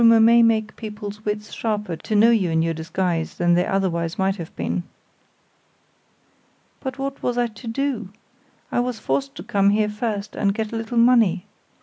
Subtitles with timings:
[0.01, 3.67] The rumor may make people's wits sharper to know you in your disguise, than they
[3.67, 4.81] otherwise might have been."
[6.79, 8.09] "But what was I to do?
[8.71, 11.45] I was forced to come here first and get a little money.